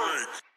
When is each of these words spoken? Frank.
Frank. 0.00 0.49